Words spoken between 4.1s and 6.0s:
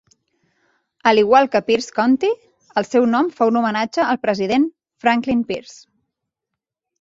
president Franklin Pierce.